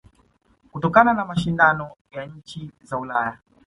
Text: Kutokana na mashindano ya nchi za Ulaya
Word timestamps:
Kutokana 0.71 1.13
na 1.13 1.25
mashindano 1.25 1.91
ya 2.11 2.25
nchi 2.25 2.71
za 2.83 2.97
Ulaya 2.97 3.37